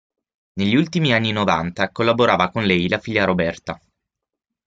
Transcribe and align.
Negli 0.53 0.73
ultimi 0.75 1.13
anni 1.13 1.31
novanta 1.31 1.91
collaborava 1.91 2.49
con 2.49 2.63
lei 2.65 2.87
la 2.89 2.97
figlia 2.97 3.23
Roberta. 3.23 3.79